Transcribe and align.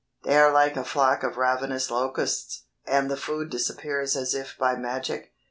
They 0.23 0.35
are 0.35 0.51
like 0.51 0.75
a 0.77 0.83
flock 0.83 1.21
of 1.21 1.37
ravenous 1.37 1.91
locusts 1.91 2.63
and 2.87 3.07
the 3.07 3.15
food 3.15 3.51
disappears 3.51 4.15
as 4.15 4.33
if 4.33 4.57
by 4.57 4.75
magic. 4.75 5.35